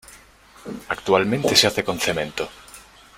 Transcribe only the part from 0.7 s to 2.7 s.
Actualmente se hace con cemento.